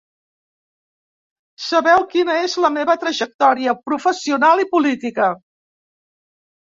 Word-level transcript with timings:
Sabeu 1.65 2.01
quina 2.15 2.37
és 2.47 2.57
la 2.65 2.71
meva 2.77 2.95
trajectòria 3.03 3.77
professional 3.91 4.65
i 4.67 4.69
política. 4.73 5.29